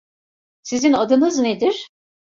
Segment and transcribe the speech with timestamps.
[0.63, 1.87] Sizin adınız nedir?